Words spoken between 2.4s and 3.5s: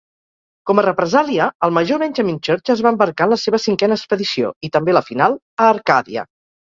Church es va embarcar en la